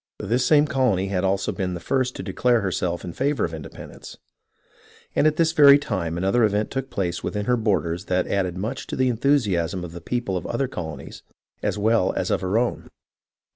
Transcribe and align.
This 0.23 0.43
same 0.43 0.65
colony 0.65 1.09
had 1.09 1.23
also 1.23 1.51
been 1.51 1.75
the 1.75 1.79
first 1.79 2.15
to 2.15 2.23
declare 2.23 2.61
herself 2.61 3.03
in 3.03 3.13
favour 3.13 3.45
of 3.45 3.51
indepen 3.51 3.89
dence, 3.91 4.17
and 5.15 5.27
at 5.27 5.35
this 5.35 5.51
very 5.51 5.77
time 5.77 6.17
another 6.17 6.43
event 6.43 6.71
took 6.71 6.89
place 6.89 7.23
within 7.23 7.45
her 7.45 7.55
borders 7.55 8.05
that 8.05 8.25
added 8.25 8.57
much 8.57 8.87
to 8.87 8.95
the 8.95 9.09
enthusiasm 9.09 9.83
of 9.83 9.91
the 9.91 10.01
people 10.01 10.35
of 10.37 10.47
other 10.47 10.67
colonies 10.67 11.21
as 11.61 11.77
well 11.77 12.13
as 12.13 12.31
of 12.31 12.41
her 12.41 12.57
own. 12.57 12.89